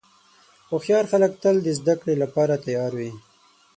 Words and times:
هوښیار 0.69 1.05
خلک 1.11 1.31
تل 1.43 1.55
د 1.63 1.67
زدهکړې 1.79 2.15
لپاره 2.23 2.61
تیار 2.65 2.91
وي. 2.99 3.11